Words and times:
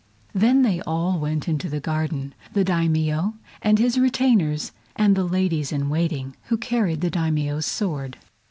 Then 0.33 0.63
they 0.63 0.81
all 0.81 1.19
went 1.19 1.47
into 1.47 1.69
the 1.69 1.79
garden—the 1.79 2.63
Daimio 2.65 3.35
and 3.61 3.77
his 3.77 3.99
retainers 3.99 4.71
and 4.95 5.15
the 5.15 5.25
ladies 5.25 5.71
in 5.71 5.89
waiting, 5.91 6.35
who 6.45 6.57
carried 6.57 7.01
the 7.01 7.11
Daimio's 7.11 7.67
sword. 7.67 8.17